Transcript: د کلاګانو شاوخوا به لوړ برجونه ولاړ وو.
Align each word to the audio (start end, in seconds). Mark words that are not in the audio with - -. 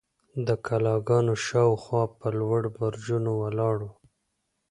د 0.47 0.49
کلاګانو 0.67 1.33
شاوخوا 1.45 2.03
به 2.17 2.29
لوړ 2.39 2.61
برجونه 2.77 3.31
ولاړ 3.41 3.77
وو. 3.85 3.93